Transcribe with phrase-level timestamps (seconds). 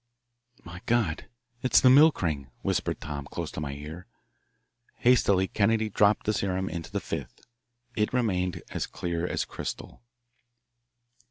[0.63, 1.27] "My God,
[1.61, 4.07] it's the milk ring!" whispered Tom close to my ear.
[4.95, 7.39] Hastily Kennedy dropped the serum into the fifth.
[7.95, 10.01] It remained as clear as crystal.